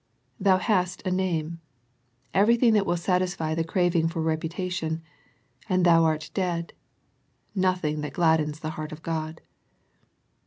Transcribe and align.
"Thou 0.41 0.57
J 0.57 0.63
hast 0.63 1.05
a 1.05 1.11
name," 1.11 1.59
everything 2.33 2.73
that 2.73 2.87
will 2.87 2.97
satisfy 2.97 3.53
the 3.53 3.63
craving 3.63 4.07
for 4.07 4.19
reputation," 4.19 5.03
and 5.69 5.85
thou 5.85 6.05
art 6.05 6.31
dead," 6.33 6.73
nothing 7.53 8.01
that 8.01 8.13
gladdens 8.13 8.61
the 8.61 8.71
heart 8.71 8.91
of 8.91 9.03
God. 9.03 9.41